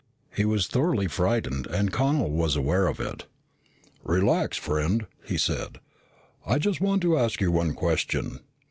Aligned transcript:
He 0.35 0.45
was 0.45 0.65
thoroughly 0.65 1.05
frightened 1.07 1.67
and 1.67 1.93
Connel 1.93 2.31
was 2.31 2.55
aware 2.55 2.87
of 2.87 2.99
it. 2.99 3.27
"Relax, 4.03 4.57
friend," 4.57 5.05
he 5.23 5.37
said. 5.37 5.79
"I 6.43 6.57
just 6.57 6.81
want 6.81 7.03
to 7.03 7.19
ask 7.19 7.39
you 7.39 7.51
one 7.51 7.75
question." 7.75 8.39